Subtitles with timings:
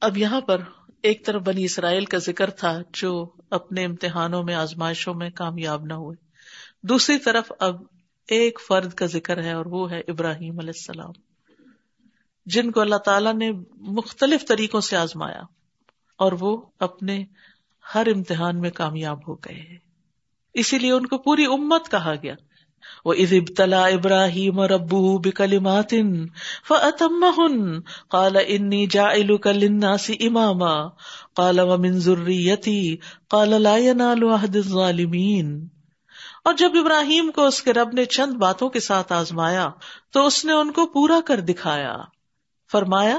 [0.00, 0.60] اب یہاں پر
[1.02, 5.92] ایک طرف بنی اسرائیل کا ذکر تھا جو اپنے امتحانوں میں، آزمائشوں میں کامیاب نہ
[5.92, 6.16] ہوئے۔
[6.82, 7.82] دوسری طرف اب
[8.28, 11.10] ایک فرد کا ذکر ہے اور وہ ہے ابراہیم علیہ السلام،
[12.46, 15.42] جن کو اللہ تعالی نے مختلف طریقوں سے آزمایا
[16.16, 17.24] اور وہ اپنے
[17.94, 19.76] ہر امتحان میں کامیاب ہو گئے۔
[20.54, 22.34] اسی لیے ان کو پوری امت کہا گیا۔
[23.04, 25.94] وہ ابتلا ابراہیم اور ابو بکلمات
[26.68, 30.88] فأتمہن قال انی جائلک للناس اماما
[31.34, 32.96] قال ومن ذریتی
[33.28, 35.68] قال لا ینال عہد الظالمین
[36.44, 39.68] اور جب ابراہیم کو اس کے رب نے چند باتوں کے ساتھ آزمایا
[40.12, 41.96] تو اس نے ان کو پورا کر دکھایا۔
[42.72, 43.18] فرمایا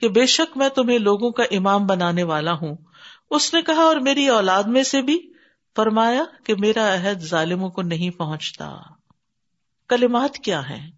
[0.00, 2.76] کہ بے شک میں تمہیں لوگوں کا امام بنانے والا ہوں۔
[3.30, 5.31] اس نے کہا اور میری اولاد میں سے بھی
[5.76, 8.76] فرمایا کہ میرا عہد ظالموں کو نہیں پہنچتا۔
[9.88, 10.90] کلمات کیا ہیں؟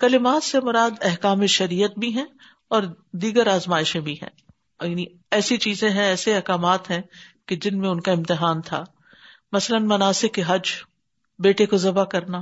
[0.00, 2.26] کلمات سے مراد احکام شریعت بھی ہیں
[2.68, 4.48] اور دیگر آزمائشیں بھی ہیں۔
[4.88, 7.02] یعنی ایسی چیزیں ہیں، ایسے احکامات ہیں
[7.46, 8.84] کہ جن میں ان کا امتحان تھا۔
[9.52, 10.68] مثلاً مناسب کے حج،
[11.38, 12.40] بیٹے کو ذبح کرنا،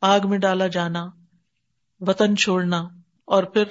[0.00, 1.06] آگ میں ڈالا جانا،
[2.00, 2.82] وطن چھوڑنا
[3.24, 3.64] اور پھر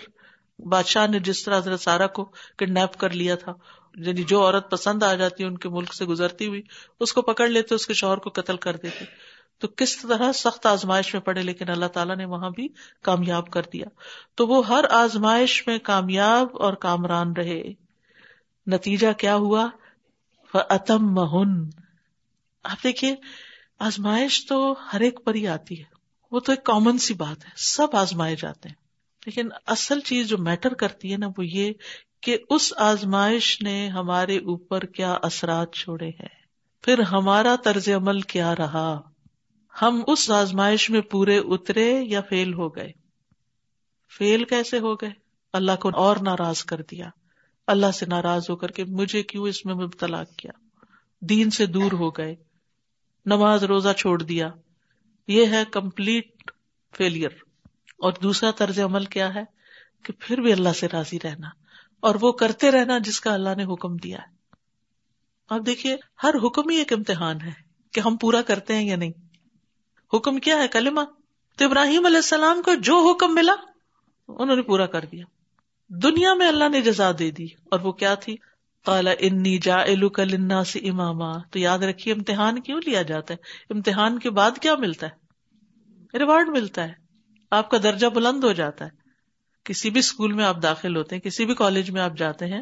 [0.59, 3.53] بادشاہ نے جس طرح حضرت سارا کو کڈنیپ کر لیا تھا
[4.07, 6.61] یعنی جو عورت پسند آ جاتی ان کے ملک سے گزرتی ہوئی،
[6.99, 9.05] اس کو پکڑ لیتے، اس کے شوہر کو قتل کر دیتے۔
[9.57, 12.67] تو کس طرح سخت آزمائش میں پڑے، لیکن اللہ تعالیٰ نے وہاں بھی
[13.03, 13.85] کامیاب کر دیا۔
[14.35, 17.63] تو وہ ہر آزمائش میں کامیاب اور کامران رہے۔
[18.67, 19.69] نتیجہ کیا ہوا؟
[20.53, 21.69] اتم مہن
[22.63, 23.15] آپ دیکھیے،
[23.79, 25.85] آزمائش تو ہر ایک پر ہی آتی ہے۔
[26.31, 28.75] وہ تو ایک کامن سی بات ہے۔ سب آزمائے جاتے ہیں۔
[29.25, 31.73] لیکن اصل چیز جو میٹر کرتی ہے نا، وہ یہ
[32.21, 36.39] کہ اس آزمائش نے ہمارے اوپر کیا اثرات چھوڑے ہیں۔
[36.81, 39.01] پھر ہمارا طرز عمل کیا رہا؟
[39.81, 42.91] ہم اس آزمائش میں پورے اترے یا فیل ہو گئے؟
[44.17, 45.09] فیل کیسے ہو گئے؟
[45.53, 47.09] اللہ کو اور ناراض کر دیا۔
[47.67, 50.51] اللہ سے ناراض ہو کر کے مجھے کیوں اس میں مبتلا کیا؟
[51.21, 52.35] دین سے دور ہو گئے۔
[53.25, 54.49] نماز روزہ چھوڑ دیا۔
[55.27, 56.51] یہ ہے کمپلیٹ
[56.97, 57.29] فیلئر۔
[57.97, 59.43] اور دوسرا طرز عمل کیا ہے؟
[60.03, 61.49] کہ پھر بھی اللہ سے راضی رہنا۔
[61.99, 64.39] اور وہ کرتے رہنا جس کا اللہ نے حکم دیا ہے۔
[65.49, 67.51] اب دیکھیے، ہر حکم ہی ایک امتحان ہے
[67.93, 69.11] کہ ہم پورا کرتے ہیں یا نہیں۔
[70.13, 71.01] حکم کیا ہے؟ کلمہ۔
[71.57, 73.53] تو ابراہیم علیہ السلام کو جو حکم ملا،
[74.27, 75.25] انہوں نے پورا کر دیا۔
[75.87, 78.37] دنیا میں اللہ نے جزا دے دی۔ اور وہ کیا تھی؟
[78.85, 79.85] کالا انی جا
[80.17, 84.75] لنا سے اماما۔ تو یاد رکھیے، امتحان کیوں لیا جاتا ہے؟ امتحان کے بعد کیا
[84.75, 85.11] ملتا ہے؟
[86.17, 86.93] ریوارڈ ملتا ہے۔
[87.51, 88.98] آپ کا درجہ بلند ہو جاتا ہے۔
[89.69, 92.61] کسی بھی اسکول میں آپ داخل ہوتے ہیں، کسی بھی کالج میں آپ جاتے ہیں،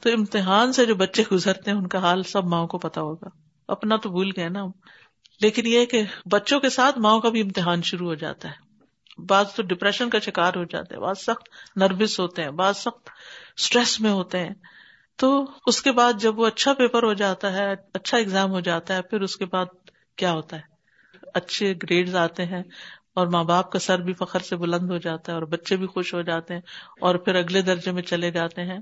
[0.00, 3.28] تو امتحان سے جو بچے گزرتے ہیں، ان کا حال سب ماؤں کو پتا ہوگا۔
[3.68, 4.64] اپنا تو بھول گئے نا
[5.40, 8.54] لیکن یہ کہ بچوں کے ساتھ ماؤں کا بھی امتحان شروع ہو جاتا ہے۔
[9.22, 13.10] بعض تو ڈپریشن کا شکار ہو جاتے ہیں، بعض سخت نروس ہوتے ہیں، بعض سخت
[13.56, 14.54] اسٹریس میں ہوتے ہیں۔
[15.16, 18.96] تو اس کے بعد جب وہ اچھا پیپر ہو جاتا ہے اچھا اگزام ہو جاتا
[18.96, 19.66] ہے، پھر اس کے بعد
[20.16, 20.72] کیا ہوتا ہے؟
[21.34, 22.62] اچھے گریڈ آتے ہیں۔
[23.14, 25.86] اور ماں باپ کا سر بھی فخر سے بلند ہو جاتا ہے اور بچے بھی
[25.86, 26.60] خوش ہو جاتے ہیں
[27.00, 28.78] اور پھر اگلے درجے میں چلے جاتے ہیں۔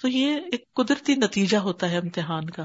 [0.00, 2.62] تو یہ ایک قدرتی نتیجہ ہوتا ہے امتحان کا۔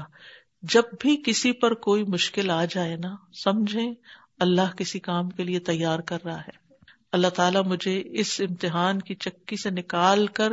[0.62, 3.92] جب بھی کسی پر کوئی مشکل آ جائے نا سمجھے
[4.38, 6.64] اللہ کسی کام کے لیے تیار کر رہا ہے۔
[7.12, 10.52] اللہ تعالیٰ مجھے اس امتحان کی چکی سے نکال کر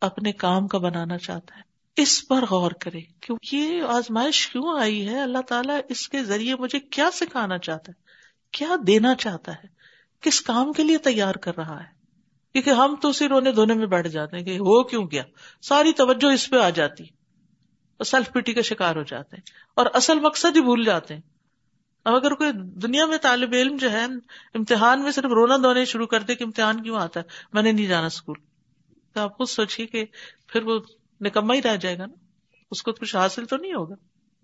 [0.00, 1.62] اپنے کام کا بنانا چاہتا ہے۔
[1.96, 6.54] اس پر غور کرے کیوں یہ آزمائش کیوں آئی ہے؟ اللہ تعالیٰ اس کے ذریعے
[6.54, 8.02] مجھے کیا سکھانا چاہتا ہے؟
[8.50, 9.75] کیا دینا چاہتا ہے؟
[10.20, 11.96] کس کام کے لیے تیار کر رہا ہے؟
[12.52, 15.22] کیونکہ ہم تو اسی رونے دھونے میں بیٹھ جاتے ہیں کہ ہو کیوں گیا؟
[15.62, 19.42] ساری توجہ اس پہ آ جاتی اور سیلف پیٹی کا شکار ہو جاتے ہیں
[19.74, 21.20] اور اصل مقصد ہی بھول جاتے ہیں۔
[22.04, 24.04] اب اگر کوئی دنیا میں طالب علم جو ہے،
[24.54, 27.72] امتحان میں صرف رونا دھونے شروع کر دے کہ امتحان کیوں آتا ہے؟ میں نے
[27.72, 28.38] نہیں جانا اسکول
[29.14, 30.04] تو آپ خود سوچیے کہ
[30.46, 30.80] پھر وہ
[31.20, 32.24] نکما ہی رہ جائے گا نا۔
[32.70, 33.94] اس کو کچھ حاصل تو نہیں ہوگا۔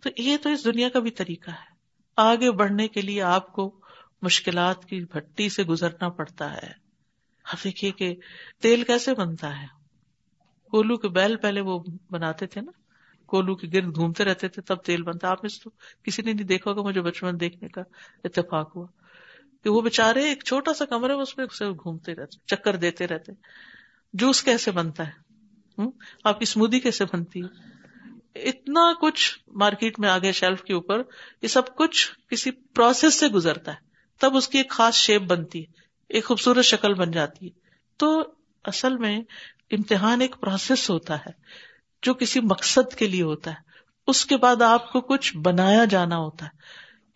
[0.02, 1.72] تو یہ تو اس دنیا کا بھی طریقہ ہے۔
[2.16, 3.81] آگے بڑھنے کے لیے آپ کو
[4.22, 6.72] مشکلات کی بھٹی سے گزرنا پڑتا ہے۔
[7.44, 8.16] آپ دیکھیے کہ
[8.62, 9.66] تیل کیسے بنتا ہے۔
[10.70, 12.72] کولو کے بیل پہلے وہ بناتے تھے نا۔
[13.26, 15.70] کولو کے گرد گھومتے رہتے تھے، تب تیل بنتا۔ آپ نے تو
[16.02, 17.82] کسی نے نہیں دیکھا ہوگا، مجھے بچپن دیکھنے کا
[18.24, 18.86] اتفاق ہوا۔
[19.62, 23.32] کہ وہ بےچارے ایک چھوٹا سا کمرے میں اس میں گھومتے رہتے، چکر دیتے رہتے۔
[24.12, 25.12] جوس کیسے بنتا ہے؟
[26.24, 27.72] آپ کی اسمودی کیسے بنتی؟ ہے
[28.34, 31.02] اتنا کچھ مارکیٹ میں آگے شیلف کے اوپر،
[31.42, 33.91] یہ سب کچھ کسی پروسیس سے گزرتا ہے۔
[34.22, 35.64] تب اس کی ایک خاص شیپ بنتی ہے
[36.08, 37.50] ایک خوبصورت شکل بن جاتی۔ ہے
[37.96, 38.22] تو
[38.64, 39.20] اصل میں
[39.70, 41.30] امتحان ایک پروسیس ہوتا ہے،
[42.02, 43.56] جو کسی مقصد کے لیے ہوتا ہے۔
[44.06, 46.50] اس کے بعد آپ کو کچھ بنایا جانا ہوتا ہے۔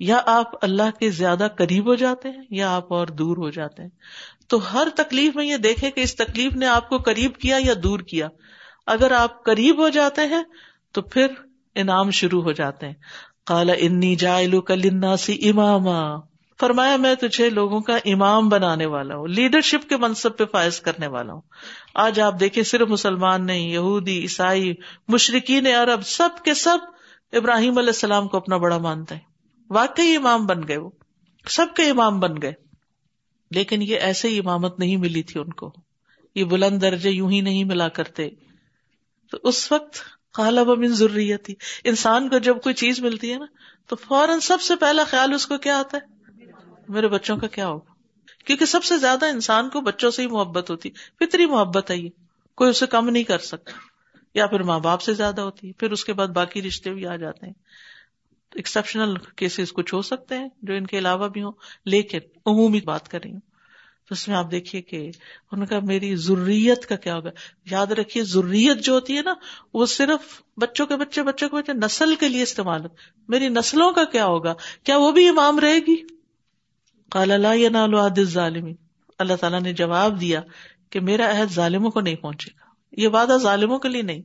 [0.00, 3.82] یا آپ اللہ کے زیادہ قریب ہو جاتے ہیں، یا آپ اور دور ہو جاتے
[3.82, 3.90] ہیں۔
[4.48, 7.74] تو ہر تکلیف میں یہ دیکھے کہ اس تکلیف نے آپ کو قریب کیا یا
[7.82, 8.28] دور کیا۔
[8.86, 10.42] اگر آپ قریب ہو جاتے ہیں،
[10.92, 11.26] تو پھر
[11.74, 12.94] انعام شروع ہو جاتے ہیں۔
[13.46, 15.88] کالا انی جائلو کلنا سی امام
[16.60, 21.06] فرمایا میں تجھے لوگوں کا امام بنانے والا ہوں لیڈرشپ کے منصب پہ فائز کرنے
[21.06, 21.40] والا ہوں۔
[21.94, 24.74] آج آپ دیکھیں، صرف مسلمان نہیں، یہودی، عیسائی
[25.08, 26.78] مشرقین عرب، سب کے سب
[27.32, 29.20] ابراہیم علیہ السلام کو اپنا بڑا مانتا ہے
[29.70, 30.90] واقعی امام بن گئے وہ،
[31.48, 32.52] سب کے امام بن گئے۔
[33.50, 35.72] لیکن یہ ایسے ہی امامت نہیں ملی تھی ان کو۔
[36.34, 38.28] یہ بلند درجے یوں ہی نہیں ملا کرتے۔
[39.30, 39.98] تو اس وقت
[40.34, 41.54] کالا بمن ضروری تھی
[41.84, 43.46] انسان کو جب کوئی چیز ملتی ہے نا،
[43.86, 46.15] تو فوراً سب سے پہلا خیال اس کو کیا آتا ہے؟
[46.88, 47.92] میرے بچوں کا کیا ہوگا؟
[48.44, 52.08] کیونکہ سب سے زیادہ انسان کو بچوں سے ہی محبت ہوتی فطری محبت ہے یہ۔
[52.54, 53.70] کوئی اسے کم نہیں کر سکتا۔
[54.34, 57.06] یا پھر ماں باپ سے زیادہ ہوتی ہے۔ پھر اس کے بعد باقی رشتے بھی
[57.06, 57.52] آ جاتے ہیں۔
[58.54, 61.52] ایکسپشنل کیسز کچھ ہو سکتے ہیں جو ان کے علاوہ بھی ہوں۔
[61.84, 63.40] لیکن عمومی بات کر رہی ہوں۔
[64.08, 65.10] تو اس میں آپ دیکھیے کہ
[65.52, 67.30] ان کا میری ضروریت کا کیا ہوگا۔
[67.70, 69.34] یاد رکھیے ضروریت جو ہوتی ہے نا،
[69.74, 72.88] وہ صرف بچوں کے بچے، بچوں کے بچے نسل کے لیے استعمال ہو
[73.28, 74.54] میری نسلوں کا کیا ہوگا؟
[74.84, 76.15] کیا وہ بھی امام رہے گی؟
[77.10, 78.74] کال اللہ عادل ظالمی
[79.18, 80.40] اللہ تعالیٰ نے جواب دیا
[80.90, 84.22] کہ میرا عہد ظالموں کو نہیں پہنچے گا۔ یہ وعدہ ظالموں کے لیے نہیں۔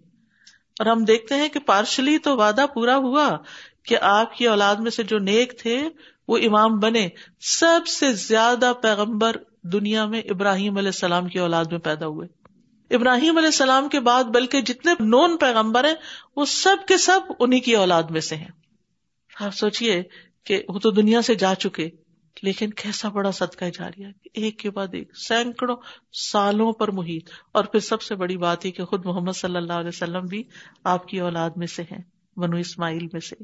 [0.79, 3.37] اور ہم دیکھتے ہیں کہ پارشلی تو وعدہ پورا ہوا
[3.85, 5.89] کہ آپ کی اولاد میں سے جو نیک تھے،
[6.27, 11.79] وہ امام بنے۔ سب سے زیادہ پیغمبر دنیا میں ابراہیم علیہ السلام کی اولاد میں
[11.79, 12.27] پیدا ہوئے۔
[12.95, 15.95] ابراہیم علیہ السلام کے بعد بلکہ جتنے نون پیغمبر ہیں،
[16.35, 18.51] وہ سب کے سب انہیں کی اولاد میں سے ہیں۔
[19.39, 20.03] آپ سوچیے
[20.43, 21.89] کہ وہ تو دنیا سے جا چکے۔
[22.41, 25.75] لیکن کیسا بڑا صدقہ جاری ہے ایک کے بعد ایک، سینکڑوں
[26.13, 29.73] سالوں پر محیط۔ اور پھر سب سے بڑی بات یہ کہ خود محمد صلی اللہ
[29.73, 30.43] علیہ وسلم بھی
[30.83, 32.01] آپ کی اولاد میں سے ہیں،
[32.37, 33.35] بنو اسماعیل میں سے۔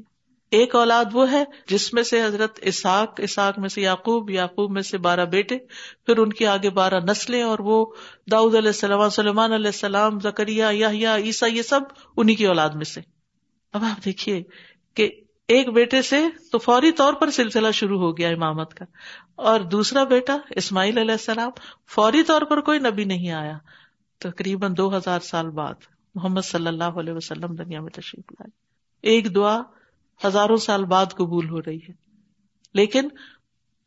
[0.50, 4.82] ایک اولاد وہ ہے جس میں سے حضرت اساق اساق میں سے یعقوب یعقوب میں
[4.82, 5.58] سے بارہ بیٹے،
[6.06, 7.86] پھر ان کے آگے بارہ نسلیں اور وہ
[8.30, 11.80] داؤد علیہ السلام سلمان علیہ السلام، زکریہ یا عیسا یہ سب
[12.16, 13.00] انہیں کی اولاد میں سے۔
[13.72, 14.42] اب آپ دیکھیے
[14.94, 15.10] کہ
[15.48, 18.84] ایک بیٹے سے تو فوری طور پر سلسلہ شروع ہو گیا امامت کا
[19.34, 21.50] اور دوسرا بیٹا اسماعیل علیہ السلام
[21.86, 23.58] فوری طور پر کوئی نبی نہیں آیا
[24.18, 25.74] تقریباً دو ہزار سال بعد
[26.14, 28.50] محمد صلی اللہ علیہ وسلم دنیا میں تشریف لائے۔
[29.02, 29.62] ایک دعا
[30.24, 31.92] ہزاروں سال بعد قبول ہو رہی ہے۔
[32.74, 33.08] لیکن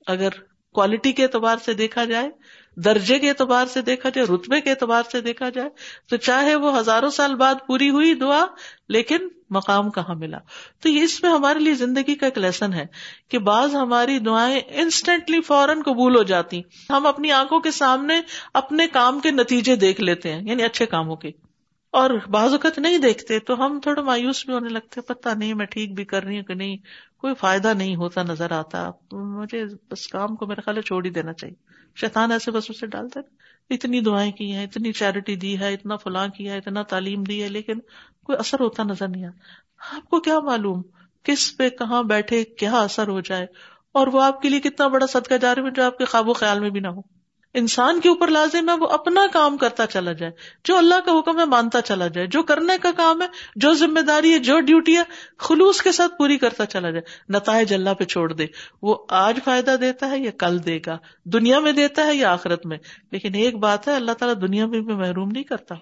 [0.07, 0.29] اگر
[0.73, 2.29] کوالٹی کے اعتبار سے دیکھا جائے
[2.75, 5.69] درجے کے اعتبار سے دیکھا جائے، رتبے کے اعتبار سے دیکھا جائے،
[6.09, 8.45] تو چاہے وہ ہزاروں سال بعد پوری ہوئی دعا،
[8.89, 9.17] لیکن
[9.49, 10.37] مقام کہاں ملا؟
[10.79, 12.85] تو یہ اس میں ہمارے لیے زندگی کا ایک لیسن ہے
[13.29, 18.21] کہ بعض ہماری دعائیں انسٹنٹلی فوراً قبول ہو جاتی۔ ہم اپنی آنکھوں کے سامنے
[18.53, 21.50] اپنے کام کے نتیجے دیکھ لیتے ہیں یعنی اچھے کاموں کے۔
[21.91, 25.65] اور بعض اوقات نہیں دیکھتے تو ہم تھوڑا مایوس بھی ہونے لگتے پتا نہیں میں
[25.65, 26.77] ٹھیک بھی کر رہی ہوں کہ نہیں،
[27.17, 31.33] کوئی فائدہ نہیں ہوتا، نظر آتا۔ مجھے بس کام کو میرا خیال چھوڑ ہی دینا
[31.33, 31.55] چاہیے۔
[31.95, 33.41] شیطان ایسے بس اسے ڈالتا ہے
[33.73, 37.43] اتنی دعائیں کی ہیں، اتنی چیریٹی دی ہے، اتنا فلاں کیا ہے، اتنا تعلیم دی
[37.43, 37.79] ہے، لیکن
[38.23, 40.81] کوئی اثر ہوتا نظر نہیں آتا۔ آپ کو کیا معلوم؟
[41.23, 43.45] کس پہ کہاں بیٹھے، کیا اثر ہو جائے؟
[43.91, 46.33] اور وہ آپ کے لیے کتنا بڑا صدقہ جاری میں جو آپ کے خواب و
[46.33, 47.20] خیال میں بھی نہ ہو۔
[47.53, 50.31] انسان کے اوپر لازم ہے وہ اپنا کام کرتا چلا جائے،
[50.63, 53.99] جو اللہ کا حکم ہے مانتا چلا جائے، جو کرنے کا کام ہے، جو ذمہ
[53.99, 55.01] داری ہے، جو ڈیوٹی ہے،
[55.37, 58.45] خلوص کے ساتھ پوری کرتا چلا جائے۔ نتائج اللہ پہ چھوڑ دے۔
[58.81, 62.65] وہ آج فائدہ دیتا ہے یا کل دے گا؟ دنیا میں دیتا ہے یا آخرت
[62.65, 62.77] میں؟
[63.11, 65.75] لیکن ایک بات ہے، اللہ تعالیٰ دنیا میں بھی محروم نہیں کرتا۔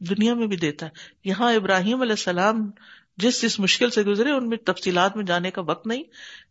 [0.00, 0.90] دنیا میں بھی دیتا ہے۔
[1.24, 2.70] یہاں ابراہیم علیہ السلام
[3.16, 6.02] جس جس مشکل سے گزرے ان میں تفصیلات میں جانے کا وقت نہیں۔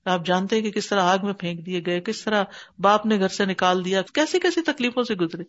[0.05, 2.43] آپ جانتے ہیں کہ کس طرح آگ میں پھینک دیے گئے، کس طرح
[2.79, 5.43] باپ نے گھر سے نکال دیا کیسی کیسی تکلیفوں سے گزرے۔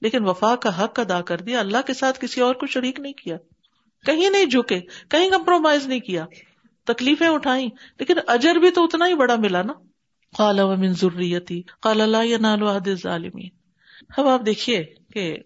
[0.00, 3.12] لیکن وفا کا حق ادا کر دیا، اللہ کے ساتھ کسی اور کو شریک نہیں
[3.12, 3.36] کیا۔
[4.06, 6.26] کہیں نہیں جھکے، کہیں کمپرومائز نہیں کیا۔
[6.84, 7.68] تکلیفیں اٹھائی
[7.98, 9.72] لیکن اجر بھی تو اتنا ہی بڑا ملا نا۔
[10.38, 13.48] خالا من ضروریتی خال اللہ ظالمین
[14.16, 15.36] اب آپ دیکھیے کہ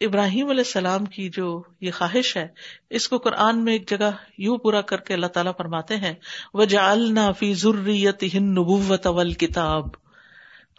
[0.00, 2.48] ابراہیم علیہ السلام کی جو یہ خواہش ہے،
[2.90, 6.14] اس کو قرآن میں ایک جگہ یوں پورا کر کے اللہ تعالیٰ فرماتے ہیں
[6.54, 9.88] وہ جالنا فی ضروریت ہند نبوت اول کتاب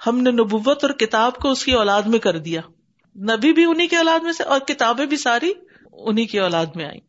[0.07, 2.62] ہم نے نبوت اور کتاب کو اس کی اولاد میں کر دیا۔
[3.15, 5.51] نبی بھی انہیں کی اولاد میں سے اور کتابیں بھی ساری
[5.91, 7.00] انہیں کی اولاد میں آئی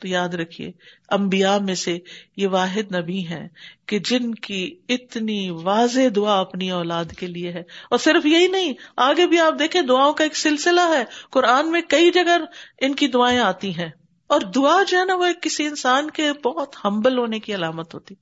[0.00, 0.72] تو یاد رکھیے
[1.08, 1.98] امبیا میں سے
[2.36, 3.48] یہ واحد نبی ہیں
[3.86, 8.72] کہ جن کی اتنی واضح دعا اپنی اولاد کے لیے ہے۔ اور صرف یہی نہیں،
[8.96, 12.38] آگے بھی آپ دیکھیں، دعاؤں کا ایک سلسلہ ہے۔ قرآن میں کئی جگہ
[12.80, 13.90] ان کی دعائیں آتی ہیں۔
[14.26, 17.94] اور دعا جو ہے نا، وہ ایک کسی انسان کے بہت ہمبل ہونے کی علامت
[17.94, 18.14] ہوتی۔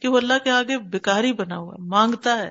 [0.00, 2.48] کہ وہ اللہ کے آگے بیکاری بنا ہوا ہے مانگتا ہے۔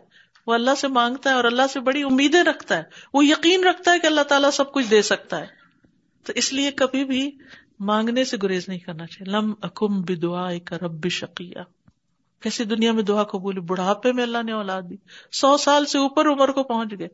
[0.47, 2.83] وہ اللہ سے مانگتا ہے اور اللہ سے بڑی امیدیں رکھتا ہے۔
[3.13, 5.61] وہ یقین رکھتا ہے کہ اللہ تعالیٰ سب کچھ دے سکتا ہے۔
[6.25, 7.31] تو اس لیے کبھی بھی
[7.85, 11.57] مانگنے سے گریز نہیں کرنا چاہیے۔ لم اکم بدعا کا رب شکیہ
[12.39, 14.95] کیسی دنیا میں دعا قبول بڑھاپے میں اللہ نے اولاد دی۔
[15.31, 17.07] سو سال سے اوپر عمر کو پہنچ گئے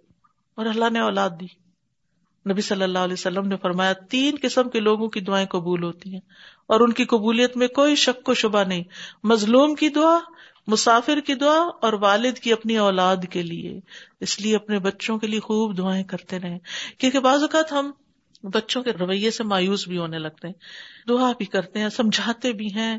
[0.55, 1.45] اور اللہ نے اولاد دی۔
[2.51, 6.13] نبی صلی اللہ علیہ وسلم نے فرمایا، تین قسم کے لوگوں کی دعائیں قبول ہوتی
[6.13, 6.19] ہیں
[6.67, 8.83] اور ان کی قبولیت میں کوئی شک و شبہ نہیں۔
[9.23, 10.19] مظلوم کی دعا،
[10.67, 13.79] مسافر کی دعا اور والد کی اپنی اولاد کے لیے۔
[14.19, 16.57] اس لیے اپنے بچوں کے لیے خوب دعائیں کرتے رہے۔
[16.97, 17.91] کیونکہ بعض اوقات ہم
[18.43, 20.53] بچوں کے رویے سے مایوس بھی ہونے لگتے ہیں،
[21.07, 22.97] دعا بھی کرتے ہیں، سمجھاتے بھی ہیں،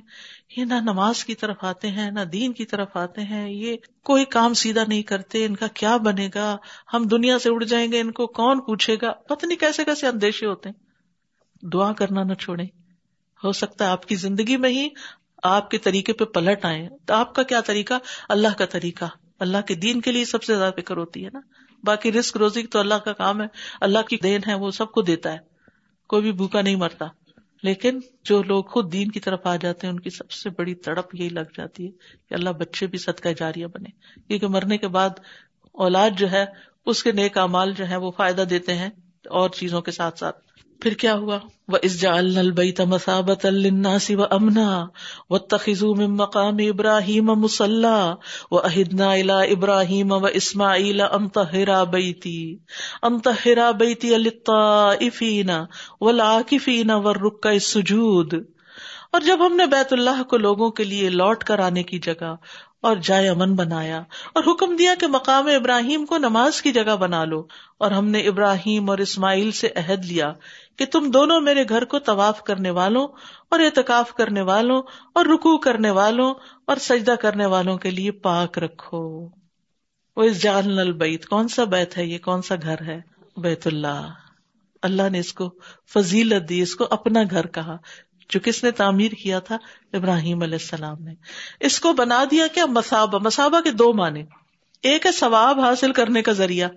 [0.57, 4.25] یہ نہ نماز کی طرف آتے ہیں، نہ دین کی طرف آتے ہیں، یہ کوئی
[4.25, 6.57] کام سیدھا نہیں کرتے، ان کا کیا بنے گا،
[6.95, 10.07] ہم دنیا سے اڑ جائیں گے، ان کو کون پوچھے گا؟ پتہ نہیں کیسے کیسے
[10.07, 10.89] اندیشے ہوتے ہیں۔
[11.67, 12.65] دعا کرنا نہ چھوڑے
[13.45, 14.89] ہو سکتا ہے آپ کی زندگی میں ہی
[15.43, 17.95] آپ کے طریقے پہ پلٹ آئے تو آپ کا کیا طریقہ؟
[18.29, 19.05] اللہ کا طریقہ۔
[19.39, 21.41] اللہ کے دین کے لیے سب سے زیادہ فکر ہوتی ہے نا۔
[21.85, 23.47] باقی رسک روزی تو اللہ کا کام ہے،
[23.81, 25.39] اللہ کی دین ہے، وہ سب کو دیتا ہے۔
[26.09, 27.07] کوئی بھی بھوکا نہیں مرتا۔
[27.63, 30.75] لیکن جو لوگ خود دین کی طرف آ جاتے ہیں، ان کی سب سے بڑی
[30.75, 31.91] تڑپ یہی لگ جاتی ہے
[32.29, 35.11] کہ اللہ بچے بھی صدقہ جاریہ بنے۔ کیونکہ مرنے کے بعد
[35.73, 36.47] اولاد جو ہے،
[36.87, 38.89] اس کے نیک امال جو ہے وہ فائدہ دیتے ہیں
[39.25, 40.48] اور چیزوں کے ساتھ ساتھ۔
[40.81, 44.87] پھر کیا ہوا؟ وہ اس جا البیت مسابت الناسی و امنا
[45.31, 48.15] و تخذو من مقام ابراہیم مسلح
[48.51, 52.57] و اہدنا الا ابراہیم و اسماعیل امتحرا بیتی
[53.03, 55.51] امتحرا بیتی الطائفین
[56.01, 58.35] والعاکفین والرکع السجود۔
[59.13, 62.35] اور جب ہم نے بیت اللہ کو لوگوں کے لیے لوٹ کر آنے کی جگہ
[62.81, 64.03] اور جائے امن بنایا
[64.35, 67.47] اور حکم دیا کہ مقام ابراہیم کو نماز کی جگہ بنا لو
[67.79, 70.33] اور ہم نے ابراہیم اور اسماعیل سے عہد لیا
[70.77, 73.09] کہ تم دونوں میرے گھر کو طواف کرنے والوں
[73.51, 74.83] اور اعتکاف کرنے والوں
[75.15, 76.35] اور رکو کرنے والوں
[76.67, 79.29] اور سجدہ کرنے والوں کے لیے پاک رکھو۔
[80.17, 83.01] وہ اس جان نل بیت کون سا بیت ہے یہ؟ کون سا گھر ہے؟
[83.37, 84.11] بیت اللہ۔
[84.83, 85.51] اللہ نے اس کو
[85.95, 87.77] فضیلت دی، اس کو اپنا گھر کہا۔
[88.29, 89.59] جو کس نے تعمیر کیا تھا
[89.93, 91.15] ابراہیم علیہ السلام نے۔
[91.61, 94.25] اس کو بنا دیا کیا مسابہ مسابہ کے دو معنی۔
[94.83, 96.69] ایک ہے ثواب حاصل کرنے کا ذریعہ۔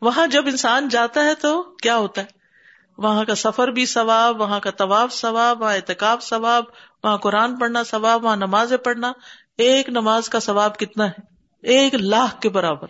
[0.00, 2.26] وہاں جب انسان جاتا ہے تو کیا ہوتا ہے؟
[2.98, 6.64] وہاں کا سفر بھی ثواب، وہاں کا طواب ثواب، وہاں اعتکاب ثواب،
[7.04, 9.12] وہاں قرآن پڑھنا ثواب، وہاں نماز پڑھنا۔
[9.58, 11.20] ایک نماز کا ثواب کتنا ہے؟
[11.62, 12.86] ایک لاکھ کے برابر۔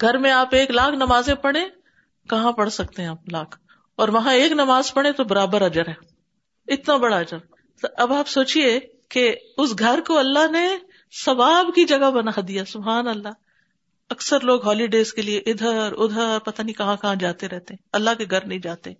[0.00, 1.66] گھر میں آپ ایک لاکھ نمازیں پڑھیں،
[2.30, 3.58] کہاں پڑھ سکتے ہیں آپ لاکھ؟
[3.96, 6.15] اور وہاں ایک نماز پڑھے تو برابر اجر ہے۔
[6.68, 7.36] اتنا بڑا اجر
[7.82, 10.68] اب آپ سوچیے کہ اس گھر کو اللہ نے
[11.24, 13.28] ثواب کی جگہ بنا دیا، سبحان اللہ۔
[14.10, 18.24] اکثر لوگ ہالیڈیز کے لیے ادھر ادھر، پتہ نہیں کہاں کہاں جاتے رہتے اللہ کے
[18.30, 18.92] گھر نہیں جاتے۔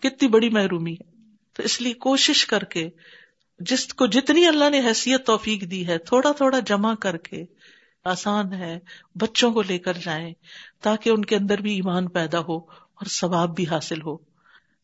[0.00, 1.10] کتنی بڑی محرومی ہے۔
[1.52, 2.88] تو اس لیے کوشش کر کے،
[3.58, 7.44] جس کو جتنی اللہ نے حیثیت، توفیق دی ہے، تھوڑا تھوڑا جمع کر کے،
[8.04, 8.78] آسان ہے،
[9.14, 10.34] بچوں کو لے کر جائیں،
[10.82, 14.16] تاکہ ان کے اندر بھی ایمان پیدا ہو اور ثواب بھی حاصل ہو۔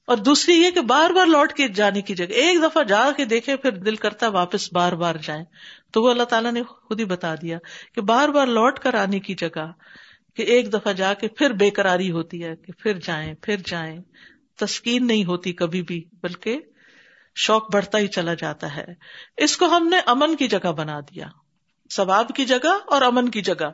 [0.05, 3.25] اور دوسری یہ کہ بار بار لوٹ کے جانے کی جگہ، ایک دفعہ جا کے
[3.25, 5.45] دیکھے، پھر دل کرتا واپس بار بار جائیں۔
[5.93, 7.59] تو وہ اللہ تعالیٰ نے خود ہی بتا دیا
[7.95, 9.73] کہ بار بار لوٹ کر آنے کی جگہ
[10.37, 14.01] کہ ایک دفعہ جا کے پھر بے قراری ہوتی ہے کہ پھر جائیں پھر جائیں۔
[14.57, 16.61] تسکین نہیں ہوتی کبھی بھی، بلکہ
[17.35, 18.85] شوق بڑھتا ہی چلا جاتا ہے۔
[19.37, 21.27] اس کو ہم نے امن کی جگہ بنا دیا۔
[21.91, 23.71] ثواب کی جگہ اور امن کی جگہ۔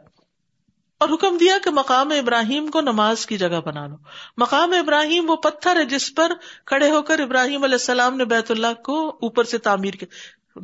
[1.00, 3.96] اور حکم دیا کہ مقام ابراہیم کو نماز کی جگہ بنا لو۔
[4.36, 6.32] مقام ابراہیم وہ پتھر ہے جس پر
[6.66, 10.08] کھڑے ہو کر ابراہیم علیہ السلام نے بیت اللہ کو اوپر سے تعمیر کیا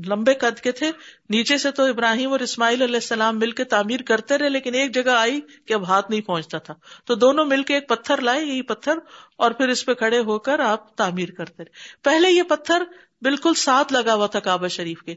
[0.07, 0.91] لمبے قد کے تھے۔
[1.31, 4.95] نیچے سے تو ابراہیم اور اسماعیل علیہ السلام مل کے تعمیر کرتے رہے، لیکن ایک
[4.95, 6.75] جگہ آئی کہ اب ہاتھ نہیں پہنچتا تھا۔
[7.05, 8.99] تو دونوں مل کے ایک پتھر لائے، یہی پتھر،
[9.37, 12.83] اور پھر اس پہ کھڑے ہو کر آپ تعمیر کرتے رہے۔ پہلے یہ پتھر
[13.23, 15.15] بالکل ساتھ لگا ہوا تھا کعبہ شریف کے۔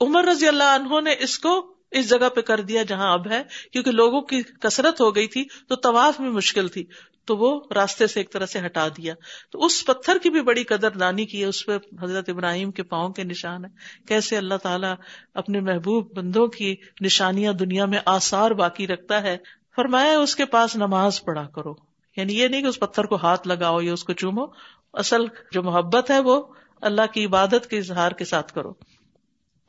[0.00, 3.42] عمر رضی اللہ عنہ نے اس کو اس جگہ پہ کر دیا جہاں اب ہے،
[3.72, 6.86] کیونکہ لوگوں کی کثرت ہو گئی تھی تو طواف میں مشکل تھی،
[7.24, 9.14] تو وہ راستے سے ایک طرح سے ہٹا دیا۔
[9.50, 12.82] تو اس پتھر کی بھی بڑی قدر دانی کی ہے، اس پہ حضرت ابراہیم کے
[12.82, 13.70] پاؤں کے نشان ہے
[14.08, 14.94] کیسے اللہ تعالیٰ
[15.34, 19.36] اپنے محبوب بندوں کی نشانیاں دنیا میں آسار باقی رکھتا ہے۔
[19.76, 21.74] فرمایا، اس کے پاس نماز پڑھا کرو۔
[22.16, 24.44] یعنی یہ نہیں کہ اس پتھر کو ہاتھ لگاؤ یا اس کو چومو۔
[24.92, 26.42] اصل جو محبت ہے وہ
[26.80, 28.72] اللہ کی عبادت کے اظہار کے ساتھ کرو۔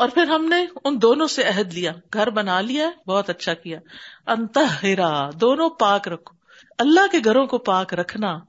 [0.02, 3.80] اور پھر ہم نے ان دونوں سے عہد لیا، گھر بنا لیا، بہت اچھا کیا۔
[4.28, 6.36] انتہرا، دونوں پاک رکھو۔
[6.78, 8.40] اللہ کے گھروں کو پاک رکھنا،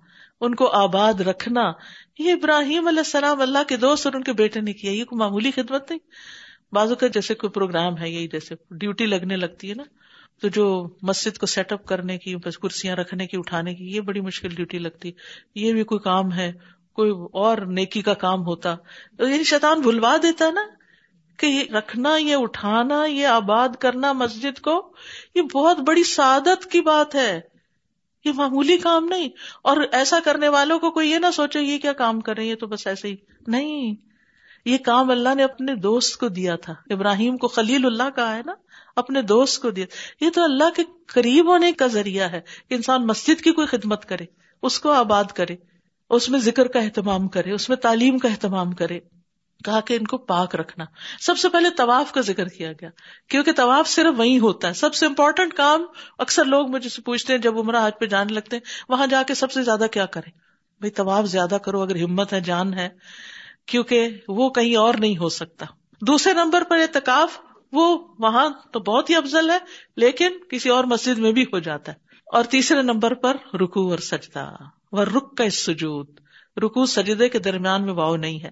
[0.40, 1.72] ان کو آباد رکھنا۔
[2.18, 5.18] یہ ابراہیم علیہ السلام اللہ کے دوست اور ان کے بیٹے نے کیا، یہ کوئی
[5.18, 6.00] معمولی خدمت نہیں۔
[6.72, 9.82] بازو کا جیسے کوئی پروگرام ہے، یہی جیسے ڈیوٹی لگنے لگتی ہے نا۔
[10.40, 14.00] تو جو مسجد کو سیٹ اپ کرنے کی، بس کرسیاں رکھنے کی، اٹھانے کی، یہ
[14.00, 15.12] بڑی مشکل ڈیوٹی لگتی۔
[15.54, 16.52] یہ بھی کوئی کام ہے،
[16.92, 18.76] کوئی اور نیکی کا کام ہوتا۔
[19.18, 20.81] یعنی شیطان بھلوا دیتا نا۔
[21.38, 24.92] کہ یہ رکھنا، یہ اٹھانا، یہ آباد کرنا مسجد کو،
[25.34, 27.40] یہ بہت بڑی سعادت کی بات ہے۔
[28.24, 29.28] یہ معمولی کام نہیں۔
[29.62, 32.54] اور ایسا کرنے والوں کو کوئی یہ نہ سوچے، یہ کیا کام کر رہے ہیں؟
[32.54, 33.94] تو بس ایسے ہی۔ نہیں۔
[34.64, 38.42] یہ کام اللہ نے اپنے دوست کو دیا تھا۔ ابراہیم کو خلیل اللہ کہا ہے
[38.46, 38.52] نا؟
[38.96, 39.86] اپنے دوست کو دیا۔
[40.20, 44.04] یہ تو اللہ کے قریب ہونے کا ذریعہ ہے۔ کہ انسان مسجد کی کوئی خدمت
[44.04, 44.24] کرے،
[44.62, 45.56] اس کو آباد کرے،
[46.10, 49.00] اس میں ذکر کا اہتمام کرے، اس میں تعلیم کا اہتمام کرے۔
[49.62, 50.84] کہا کہ ان کو پاک رکھنا۔
[51.20, 52.88] سب سے پہلے طواف کا ذکر کیا گیا۔
[53.28, 55.84] کیونکہ طواف صرف وہی ہوتا ہے۔ سب سے امپورٹنٹ کام
[56.18, 59.22] اکثر لوگ مجھے سے پوچھتے ہیں، جب عمرہ حج پہ جانے لگتے ہیں، وہاں جا
[59.22, 60.32] کے سب سے زیادہ کیا کریں؟
[60.78, 62.88] بھائی طواف زیادہ کرو، اگر ہمت ہے، جان ہے۔
[63.66, 65.66] کیونکہ وہ کہیں اور نہیں ہو سکتا۔
[66.00, 67.38] دوسرے نمبر پر اعتکاف،
[67.72, 69.58] وہ وہاں تو بہت ہی افضل ہے،
[69.96, 71.96] لیکن کسی اور مسجد میں بھی ہو جاتا ہے۔
[72.32, 74.54] اور تیسرے نمبر پر رکو اور سجدہ۔
[74.92, 76.08] وہ رک کا سجود
[76.56, 78.50] رکو سجدے کے درمیان میں واؤ نہیں ہے۔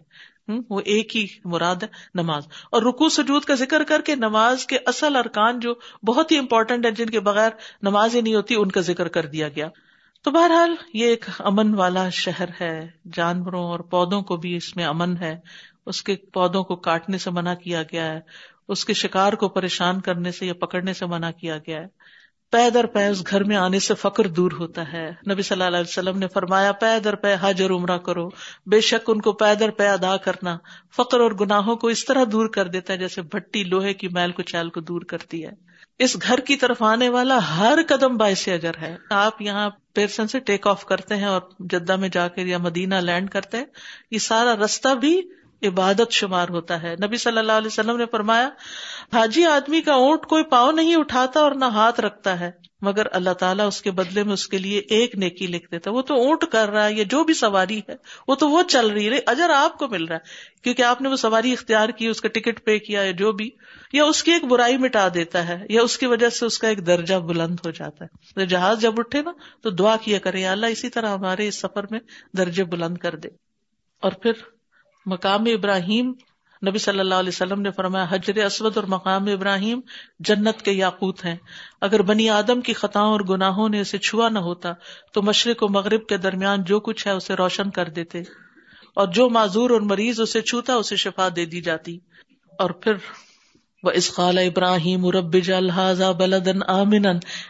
[0.70, 2.42] وہ ایک ہی مراد ہے، نماز۔
[2.72, 5.74] اور رکو سجود کا ذکر کر کے نماز کے اصل ارکان جو
[6.06, 7.50] بہت ہی امپورٹنٹ ہے جن کے بغیر
[7.82, 9.68] نماز ہی نہیں ہوتی، ان کا ذکر کر دیا گیا۔
[10.22, 14.84] تو بہرحال یہ ایک امن والا شہر ہے۔ جانوروں اور پودوں کو بھی اس میں
[14.84, 15.36] امن ہے۔
[15.86, 18.20] اس کے پودوں کو کاٹنے سے منع کیا گیا ہے۔
[18.68, 21.86] اس کے شکار کو پریشان کرنے سے یا پکڑنے سے منع کیا گیا ہے۔
[22.50, 25.76] پے در پے اس گھر میں آنے سے فخر دور ہوتا ہے۔ نبی صلی اللہ
[25.76, 28.28] علیہ وسلم نے فرمایا، پے در پے حج اور عمرہ کرو۔
[28.66, 30.56] بے شک ان کو پے در پے ادا کرنا
[30.96, 34.32] فخر اور گناہوں کو اس طرح دور کر دیتا ہے جیسے بھٹی لوہے کی میل
[34.32, 35.50] کو چیل کو دور کرتی ہے۔
[35.98, 40.38] اس گھر کی طرف آنے والا ہر قدم باعث اجر ہے۔ آپ یہاں پیرسن سے
[40.38, 43.64] ٹیک آف کرتے ہیں اور جدہ میں جا کر یا مدینہ لینڈ کرتے ہیں،
[44.10, 45.20] یہ سارا رستہ بھی
[45.62, 48.48] عبادت شمار ہوتا ہے۔ نبی صلی اللہ علیہ وسلم نے فرمایا،
[49.12, 52.50] حاجی آدمی کا اونٹ کوئی پاؤں نہیں اٹھاتا اور نہ ہاتھ رکھتا ہے،
[52.80, 56.02] مگر اللہ تعالیٰ اس کے بدلے میں اس کے لیے ایک نیکی لکھ دیتا وہ
[56.02, 57.96] تو اونٹ کر رہا ہے یا جو بھی سواری ہے،
[58.28, 60.20] وہ تو وہ چل رہی ہے۔ اجر آپ کو مل رہا ہے۔
[60.62, 63.50] کیونکہ آپ نے وہ سواری اختیار کی، اس کا ٹکٹ پے کیا یا جو بھی،
[63.92, 66.68] یا اس کی ایک برائی مٹا دیتا ہے، یا اس کی وجہ سے اس کا
[66.68, 70.66] ایک درجہ بلند ہو جاتا ہے۔ جہاز جب اٹھے نا، تو دعا کیا کرے اللہ
[70.66, 72.00] اسی طرح ہمارے اس سفر میں
[72.36, 73.28] درجے بلند کر دے۔
[74.00, 74.32] اور پھر
[75.06, 76.12] مقام ابراہیم
[76.68, 79.80] نبی صلی اللہ علیہ وسلم نے فرمایا، حجر اسود اور مقام ابراہیم
[80.18, 81.36] جنت کے یاقوت ہیں۔
[81.80, 84.72] اگر بنی آدم کی خطاؤں اور گناہوں نے اسے چھوا نہ ہوتا،
[85.12, 88.22] تو مشرق و مغرب کے درمیان جو کچھ ہے اسے روشن کر دیتے۔
[88.94, 91.98] اور جو معذور اور مریض اسے چھوتا، اسے شفا دے دی جاتی۔
[92.58, 92.92] اور پھر
[93.82, 97.06] وہ اسقال ابراہیم رب جلحاظ بلدن آمن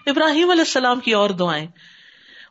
[0.06, 1.66] ابراہیم علیہ السلام کی اور دعائیں۔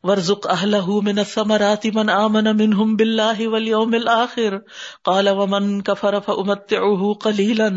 [0.03, 4.57] ورزق اہلہ من الثمرات من آمن منهم بالله واليوم الاخر.
[5.03, 7.67] قال ومن كفر فامتعه قليلا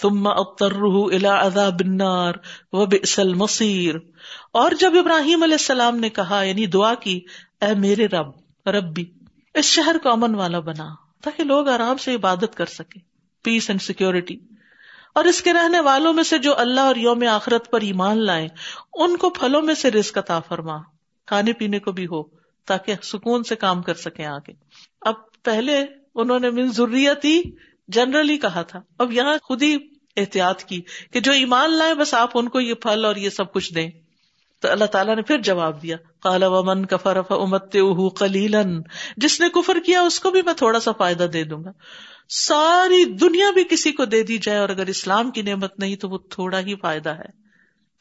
[0.00, 2.32] ثم اضطره الى عذاب النار
[2.72, 3.94] وبئس المصير
[4.52, 7.20] اور جب ابراہیم علیہ السلام نے کہا یعنی دعا کی،
[7.60, 9.04] اے میرے رب، ربی،
[9.54, 10.88] اس شہر کو امن والا بنا،
[11.22, 13.00] تاکہ لوگ آرام سے عبادت کر سکے
[13.42, 14.36] پیس اینڈ سیکورٹی
[15.14, 18.48] اور اس کے رہنے والوں میں سے جو اللہ اور یوم آخرت پر ایمان لائے
[18.94, 20.76] ان کو پھلوں میں سے رزق عطا فرما۔
[21.30, 22.22] کھانے پینے کو بھی ہو،
[22.66, 24.52] تاکہ سکون سے کام کر سکیں آگے۔
[25.00, 27.42] اب پہلے انہوں نے من ضروریت ہی
[27.88, 29.76] جنرلی کہا تھا۔ اب یہاں خود ہی
[30.16, 33.52] احتیاط کی کہ جو ایمان لائے، بس آپ ان کو یہ پھل اور یہ سب
[33.52, 33.90] کچھ دیں۔
[34.60, 37.76] تو اللہ تعالیٰ نے پھر جواب دیا۔ کالا ومن کفر امت
[38.18, 38.80] کلیلن
[39.16, 41.70] جس نے کفر کیا، اس کو بھی میں تھوڑا سا فائدہ دے دوں گا۔
[42.28, 46.08] ساری دنیا بھی کسی کو دے دی جائے اور اگر اسلام کی نعمت نہیں، تو
[46.08, 47.50] وہ تھوڑا ہی فائدہ ہے۔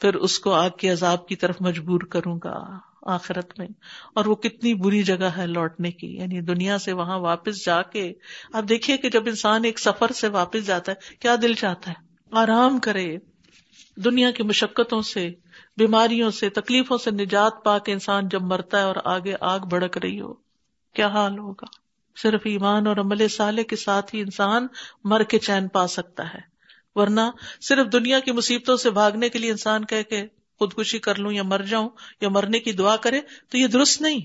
[0.01, 3.67] پھر اس کو آگ کے عذاب کی طرف مجبور کروں گا۔ آخرت میں۔
[4.15, 8.13] اور وہ کتنی بری جگہ ہے لوٹنے کی۔ یعنی دنیا سے وہاں واپس جا کے
[8.53, 11.95] آپ دیکھیے کہ جب انسان ایک سفر سے واپس جاتا ہے، کیا دل چاہتا ہے؟
[12.31, 13.17] آرام کرے۔
[13.95, 15.29] دنیا کی مشقتوں سے،
[15.77, 19.97] بیماریوں سے، تکلیفوں سے نجات پا کے انسان جب مرتا ہے اور آگے آگ بڑک
[19.97, 20.33] رہی ہو،
[20.93, 21.65] کیا حال ہوگا؟
[22.21, 24.67] صرف ایمان اور عمل سالے کے ساتھ ہی انسان
[25.03, 26.39] مر کے چین پا سکتا ہے۔
[26.95, 27.21] ورنہ
[27.62, 30.23] صرف دنیا کی مصیبتوں سے بھاگنے کے لیے انسان کہ
[30.60, 31.89] خودکشی کر لوں یا مر جاؤں
[32.22, 34.19] یا مرنے کی دعا کرے، تو یہ درست نہیں۔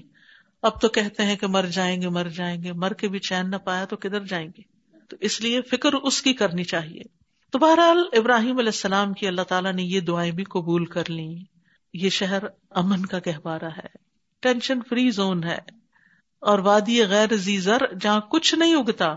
[0.62, 3.50] اب تو کہتے ہیں کہ مر جائیں گے، مر جائیں گے، مر کے بھی چین
[3.50, 4.62] نہ پایا تو کدھر جائیں گے؟
[5.08, 7.02] تو اس لیے فکر اس کی کرنی چاہیے۔
[7.50, 11.42] تو بہرحال ابراہیم علیہ السلام کی اللہ تعالیٰ نے یہ دعائیں بھی قبول کر لی
[11.92, 14.04] یہ شہر امن کا گہوارہ ہے۔
[14.40, 15.58] ٹینشن فری زون ہے۔
[16.40, 19.16] اور وادی غیر زیزر جہاں کچھ نہیں اگتا۔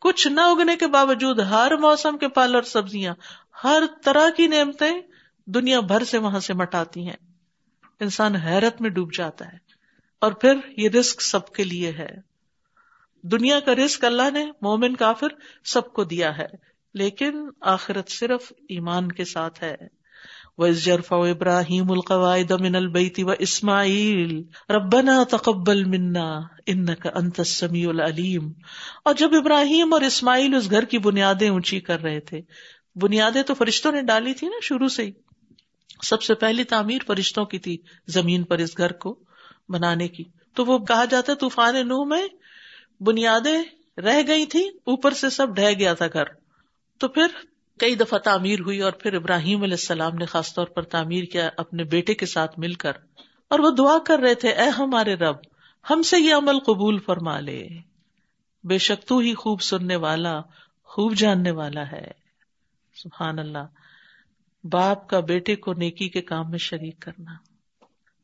[0.00, 3.14] کچھ نہ اگنے کے باوجود ہر موسم کے پھل اور سبزیاں،
[3.64, 5.00] ہر طرح کی نعمتیں
[5.46, 7.16] دنیا بھر سے وہاں سے مٹاتی ہیں۔
[8.00, 9.58] انسان حیرت میں ڈوب جاتا ہے۔
[10.20, 12.08] اور پھر یہ رسک سب کے لیے ہے۔
[13.22, 15.26] دنیا کا رسک اللہ نے، مومن کافر،
[15.64, 16.46] سب کو دیا ہے۔
[16.94, 19.76] لیکن آخرت صرف ایمان کے ساتھ ہے۔
[20.56, 20.88] وَإِذْ
[21.28, 28.50] إِبْرَاهِيمُ الْقَوَائِدَ مِنَ الْبَيْتِ وَإِسْمَاعِيلُ، رَبَّنَا تَقَبَّلْ مِنَّا إِنَّكَ أَنْتَ السَّمِيعُ الْعَلِيمُ۔
[29.04, 32.40] اور جب ابراہیم اور اسماعیل اس گھر کی بنیادیں اونچی کر رہے تھے،
[32.94, 35.12] بنیادیں تو فرشتوں نے ڈالی تھی نا شروع سے ہی۔
[36.02, 39.18] سب سے پہلی تعمیر فرشتوں کی تھی زمین پر اس گھر کو
[39.68, 42.28] بنانے کی۔ تو وہ کہا جاتا طوفان نو میں
[43.00, 43.62] بنیادیں
[44.00, 46.24] رہ گئی تھی اوپر سے سب ڈہ گیا تھا گھر۔
[46.98, 47.26] تو پھر
[47.78, 51.50] کئی دفعہ تعمیر ہوئی اور پھر ابراہیم علیہ السلام نے خاص طور پر تعمیر کیا
[51.56, 52.92] اپنے بیٹے کے ساتھ مل کر۔
[53.48, 55.36] اور وہ دعا کر رہے تھے، اے ہمارے رب،
[55.90, 57.68] ہم سے یہ عمل قبول فرما لے۔
[58.64, 60.40] بے شک تو ہی خوب سننے والا،
[60.84, 62.10] خوب جاننے والا ہے۔
[62.94, 63.81] سبحان اللہ۔
[64.64, 67.32] باپ کا بیٹے کو نیکی کے کام میں شریک کرنا۔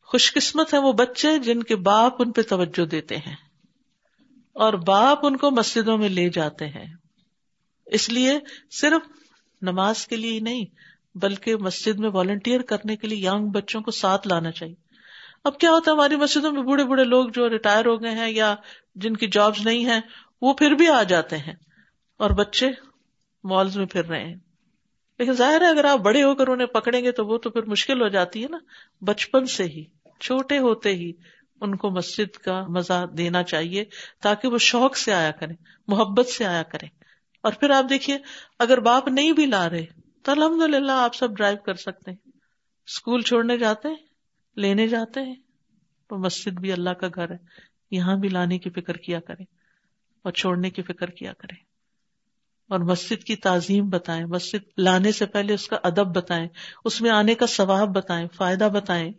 [0.03, 3.37] خوش قسمت ہے وہ بچے جن کے باپ ان پہ توجہ دیتے ہیں
[4.53, 6.95] اور باپ ان کو مسجدوں میں لے جاتے ہیں۔
[7.87, 8.39] اس لیے
[8.71, 9.09] صرف
[9.63, 10.65] نماز کے لیے ہی نہیں،
[11.15, 14.75] بلکہ مسجد میں والنٹیئر کرنے کے لیے یگ بچوں کو ساتھ لانا چاہیے۔
[15.45, 18.31] اب کیا ہوتا ہے ہماری مسجدوں میں بوڑھے بوڑھے لوگ جو ریٹائر ہو گئے ہیں
[18.31, 18.55] یا
[18.95, 20.01] جن کی جابس نہیں ہیں،
[20.43, 21.55] وہ پھر بھی آ جاتے ہیں
[22.17, 22.67] اور بچے
[23.45, 24.48] مالز میں پھر رہے ہیں۔
[25.19, 27.63] لیکن ظاہر ہے اگر آپ بڑے ہو کر انہیں پکڑیں گے تو وہ تو پھر
[27.63, 28.59] مشکل ہو جاتی ہے نا۔
[29.01, 29.85] بچپن سے ہی،
[30.21, 31.13] چھوٹے ہوتے ہی
[31.61, 33.85] ان کو مسجد کا مزہ دینا چاہیے
[34.23, 35.55] تاکہ وہ شوق سے آیا کرے
[35.89, 36.87] محبت سے آیا کرے
[37.43, 38.19] اور پھر آپ دیکھیے،
[38.59, 39.87] اگر باپ نہیں بھی لا رہے
[40.23, 42.31] تو الحمد للہ آپ سب ڈرائیو کر سکتے ہیں۔
[42.87, 43.97] اسکول چھوڑنے جاتے ہیں،
[44.57, 45.35] لینے جاتے ہیں،
[46.09, 47.37] تو مسجد بھی اللہ کا گھر ہے۔
[47.91, 49.43] یہاں بھی لانے کی فکر کیا کرے
[50.23, 51.68] اور چھوڑنے کی فکر کیا کرے
[52.69, 56.49] اور مسجد کی تعظیم بتائیں، مسجد لانے سے پہلے اس کا ادب بتائیں،
[56.85, 59.13] اس میں آنے کا ثواب بتائیں، فائدہ بتائیں۔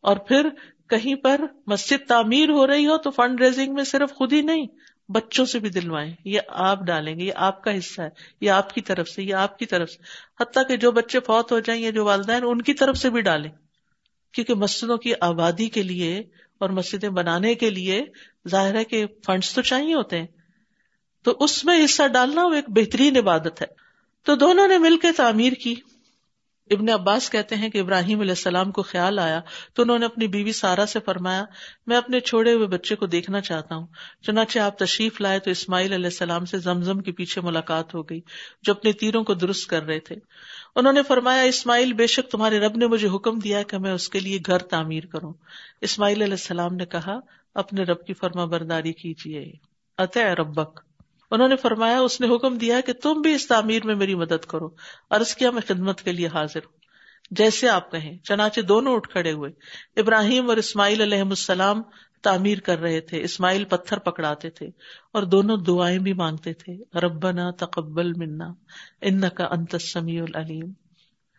[0.00, 0.48] اور پھر
[0.88, 4.66] کہیں پر مسجد تعمیر ہو رہی ہو تو فنڈ ریزنگ میں صرف خود ہی نہیں،
[5.08, 8.08] بچوں سے بھی دلوائیں۔ یہ آپ ڈالیں گے، یہ آپ کا حصہ ہے،
[8.40, 10.02] یہ آپ کی طرف سے، یہ آپ کی طرف سے۔
[10.42, 13.20] حتیٰ کہ جو بچے فوت ہو جائیں یا جو والدین، ان کی طرف سے بھی
[13.20, 13.50] ڈالیں۔
[14.32, 16.18] کیونکہ مسجدوں کی آبادی کے لیے
[16.58, 18.04] اور مسجدیں بنانے کے لیے
[18.48, 20.26] ظاہر ہے کہ فنڈس تو چاہیے ہوتے ہیں۔
[21.22, 23.66] تو اس میں حصہ ڈالنا وہ ایک بہترین عبادت ہے۔
[24.24, 25.74] تو دونوں نے مل کے تعمیر کی۔
[26.70, 29.40] ابن عباس کہتے ہیں کہ ابراہیم علیہ السلام کو خیال آیا
[29.74, 31.44] تو انہوں نے اپنی بیوی سارا سے فرمایا،
[31.86, 33.86] میں اپنے چھوڑے ہوئے بچے کو دیکھنا چاہتا ہوں،
[34.22, 38.20] چنانچہ آپ تشریف لائے تو اسماعیل علیہ السلام سے زمزم کے پیچھے ملاقات ہو گئی،
[38.62, 40.16] جو اپنے تیروں کو درست کر رہے تھے۔
[40.76, 44.08] انہوں نے فرمایا، اسماعیل بے شک تمہارے رب نے مجھے حکم دیا کہ میں اس
[44.08, 45.32] کے لیے گھر تعمیر کروں۔
[45.80, 47.18] اسماعیل علیہ السلام نے کہا،
[47.54, 49.52] اپنے رب کی فرما برداری کیجیے۔
[49.98, 50.80] اط ربک۔
[51.32, 54.44] انہوں نے فرمایا، اس نے حکم دیا کہ تم بھی اس تعمیر میں میری مدد
[54.44, 54.68] کرو۔
[55.10, 56.78] عرض کیا، میں خدمت کے لیے حاضر ہوں۔
[57.30, 59.50] جیسے آپ کہیں، چنانچہ دونوں اٹھ کھڑے ہوئے۔
[60.00, 61.82] ابراہیم اور اسماعیل علیہ السلام
[62.22, 64.66] تعمیر کر رہے تھے، اسماعیل پتھر پکڑاتے تھے
[65.12, 68.52] اور دونوں دعائیں بھی مانگتے تھے۔ ربنا تقبل منا
[69.00, 70.72] ان کا انت سمیع العلیم۔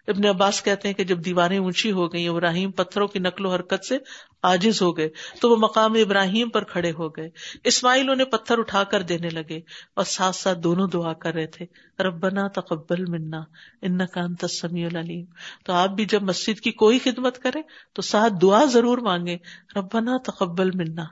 [0.08, 3.50] ابن عباس کہتے ہیں کہ جب دیواریں اونچی ہو گئی ابراہیم پتھروں کی نقل و
[3.50, 3.98] حرکت سے
[4.44, 5.10] آجز ہو گئے،
[5.42, 7.30] تو وہ مقام ابراہیم پر کھڑے ہو گئے۔
[7.64, 9.58] اسماعیل انہیں پتھر اٹھا کر دینے لگے
[9.94, 11.66] اور ساتھ ساتھ دونوں دعا کر رہے تھے،
[12.04, 13.42] ربنا تقبل منا
[13.82, 15.26] ان کا انت سمیع العلیم۔
[15.66, 17.62] تو آپ بھی جب مسجد کی کوئی خدمت کرے
[17.94, 19.38] تو ساتھ دعا ضرور مانگے
[19.76, 21.04] ربنا تقبل منا۔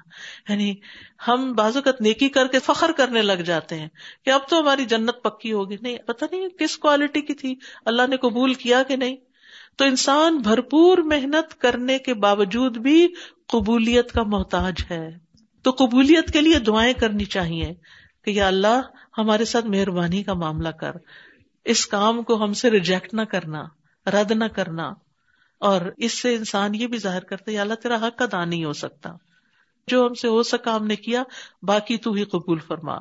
[0.50, 0.76] یعنی
[1.28, 3.90] ہم بازوقت نیکی کر کے فخر کرنے لگ جاتے ہیں
[4.26, 8.02] کہ اب تو ہماری جنت پکی ہوگی۔ نہیں، پتہ نہیں کس کوالٹی کی تھی۔ اللہ
[8.10, 9.18] نے قبول کیا کہ نہیں؟
[9.76, 13.08] تو انسان بھرپور محنت کرنے کے باوجود بھی
[13.48, 15.18] قبولیت کا محتاج ہے۔
[15.62, 17.74] تو قبولیت کے لیے دعائیں کرنی چاہیے
[18.26, 18.82] کہ یا اللہ
[19.18, 20.92] ہمارے ساتھ مہربانی کا معاملہ کر۔
[21.66, 23.64] اس کام کو ہم سے ریجیکٹ نہ کرنا،
[24.08, 24.94] رد نہ کرنا۔
[25.60, 28.66] اور اس سے انسان یہ بھی ظاہر کرتا یا اللہ تیرا حق کا دان نہیں
[28.66, 29.10] ہو سکتا۔
[29.88, 31.24] جو ہم سے ہو سکا ہم نے کیا،
[31.64, 32.98] باقی تو ہی قبول فرما۔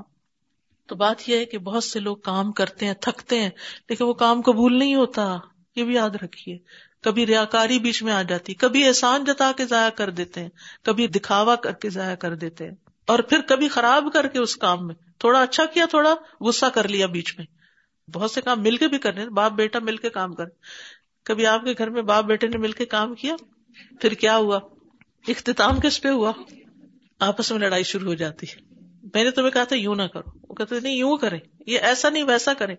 [0.86, 3.50] تو بات یہ ہے کہ بہت سے لوگ کام کرتے ہیں، تھکتے ہیں،
[3.88, 5.38] لیکن وہ کام قبول نہیں ہوتا۔
[5.76, 6.58] یہ بھی یاد رکھیے۔
[7.02, 10.48] کبھی ریاکاری بیچ میں آ جاتی، کبھی احسان جتا کے ضائع کر دیتے ہیں،
[10.82, 12.74] کبھی دکھاوا کر کے ضائع کر دیتے ہیں۔
[13.06, 16.88] اور پھر کبھی خراب کر کے اس کام میں، تھوڑا اچھا کیا، تھوڑا غصہ کر
[16.88, 17.46] لیا بیچ میں۔
[18.10, 20.44] بہت سے کام مل کے بھی کرنے باپ بیٹا مل کے کام کر۔
[21.24, 23.36] کبھی آپ کے گھر میں باپ بیٹے نے مل کے کام کیا،
[24.00, 24.60] پھر کیا ہوا؟
[25.28, 26.32] اختتام کس پہ ہوا؟
[27.18, 28.74] آپس میں لڑائی شروع ہو جاتی۔ ہے
[29.14, 32.10] میں نے تمہیں کہا تھا، یوں نہ کرو۔ وہ کہتے نہیں، یوں کریں۔ یہ ایسا
[32.10, 32.76] نہیں ویسا کریں۔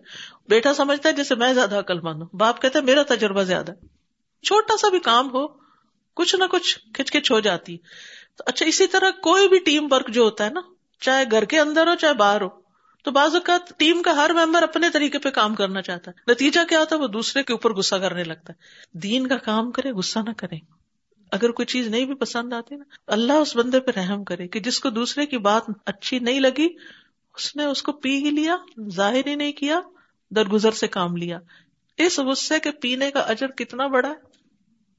[0.48, 3.72] بیٹا سمجھتا ہے جیسے میں زیادہ عقل مند ہوں۔ باپ کہتے میرا تجربہ زیادہ
[4.42, 5.46] چھوٹا سا بھی کام ہو،
[6.14, 7.76] کچھ نہ کچھ کھچ کچ ہو جاتی۔
[8.36, 10.60] تو اچھا اسی طرح کوئی بھی ٹیم ورک جو ہوتا ہے نا،
[11.00, 12.48] چاہے گھر کے اندر ہو، چاہے باہر ہو،
[13.04, 16.60] تو بعض اوقات ٹیم کا ہر ممبر اپنے طریقے پہ کام کرنا چاہتا ہے۔ نتیجہ
[16.68, 18.58] کیا ہوتا ہے؟ وہ دوسرے کے اوپر غصہ کرنے لگتا ہے۔
[18.98, 20.56] دین کا کام کرے، غصہ نہ کرے۔
[21.32, 24.60] اگر کوئی چیز نہیں بھی پسند آتی نا، اللہ اس بندے پہ رحم کرے کہ
[24.60, 26.68] جس کو دوسرے کی بات اچھی نہیں لگی
[27.34, 28.56] اس نے اس کو پی ہی لیا،
[28.90, 29.80] ظاہر ہی نہیں کیا،
[30.30, 31.38] درگزر سے کام لیا۔
[31.96, 34.32] اس غصے کے پینے کا اجر کتنا بڑا ہے؟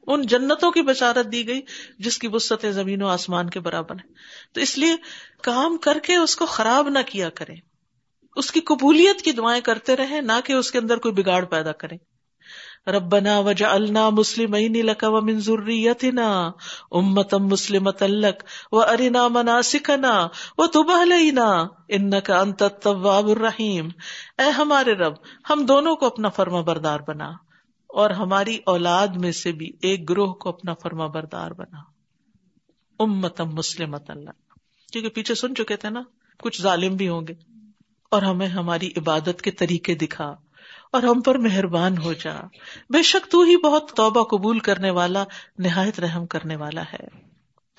[0.07, 1.61] ان جنتوں کی بشارت دی گئی
[1.99, 4.13] جس کی وسطیں زمین و آسمان کے برابر ہیں۔
[4.53, 4.95] تو اس لیے
[5.41, 7.55] کام کر کے اس کو خراب نہ کیا کریں۔
[8.35, 11.71] اس کی قبولیت کی دعائیں کرتے رہیں، نہ کہ اس کے اندر کوئی بگاڑ پیدا
[11.71, 11.97] کریں۔
[12.87, 16.51] ربنا وجعلنا مسلمین لك ومن ذريتنا
[16.91, 21.47] امه مسلمه لك وارنا مناسكنا وتب علينا
[21.89, 23.89] انك انت التواب الرحیم۔
[24.37, 25.13] اے ہمارے رب،
[25.49, 27.29] ہم دونوں کو اپنا فرما بردار بنا
[27.87, 31.77] اور ہماری اولاد میں سے بھی ایک گروہ کو اپنا فرما بردار بنا۔
[32.99, 34.31] امتم مسلمت اللہ
[34.91, 36.01] کیونکہ پیچھے سن چکے تھے نا،
[36.39, 37.33] کچھ ظالم بھی ہوں گے
[38.11, 40.35] اور ہمیں ہماری عبادت کے طریقے دکھا۔
[40.93, 42.39] اور ہم پر مہربان ہو جا۔
[42.89, 45.23] بے شک تو ہی بہت توبہ قبول کرنے والا،
[45.57, 47.07] نہایت رحم کرنے والا ہے۔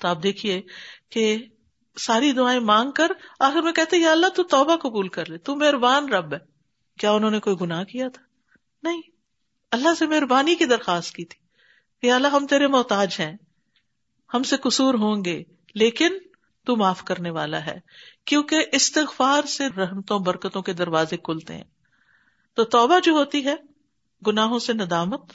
[0.01, 0.61] تو آپ دیکھیے
[1.09, 1.37] کہ
[1.99, 5.55] ساری دعائیں مانگ کر آخر میں کہتے یا اللہ تو توبہ قبول کر لے، تو
[5.55, 6.39] مہربان رب ہے۔
[6.99, 8.21] کیا انہوں نے کوئی گناہ کیا تھا؟
[8.83, 9.01] نہیں۔
[9.71, 11.39] اللہ سے مہربانی کی درخواست کی تھی۔
[12.01, 13.37] کہ اللہ، ہم تیرے محتاج ہیں۔
[14.33, 15.43] ہم سے قصور ہوں گے،
[15.75, 16.17] لیکن
[16.65, 17.79] تو معاف کرنے والا ہے۔
[18.25, 21.63] کیونکہ استغفار سے رحمتوں، برکتوں کے دروازے کھلتے ہیں۔
[22.57, 23.55] تو توبہ جو ہوتی ہے،
[24.27, 25.31] گناہوں سے ندامت،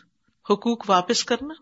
[0.46, 1.54] حقوق واپس کرنا،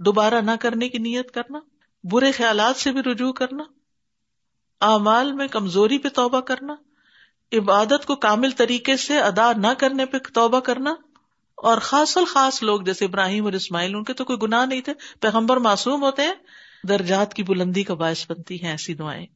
[0.00, 1.60] دوبارہ نہ کرنے کی نیت کرنا،
[2.04, 3.64] برے خیالات سے بھی رجوع کرنا،
[4.80, 6.74] اعمال میں کمزوری پہ توبہ کرنا،
[7.52, 10.94] عبادت کو کامل طریقے سے ادا نہ کرنے پہ توبہ کرنا،
[11.58, 14.92] اور خاص الخاص لوگ جیسے ابراہیم اور اسماعیل، ان کے تو کوئی گناہ نہیں تھے،
[15.20, 16.34] پیغمبر معصوم ہوتے ہیں،
[16.88, 19.26] درجات کی بلندی کا باعث بنتی ہیں ایسی دعائیں۔